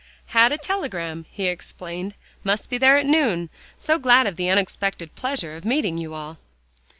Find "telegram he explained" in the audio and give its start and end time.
0.57-2.15